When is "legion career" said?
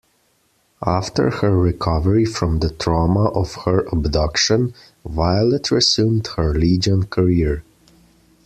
6.55-7.63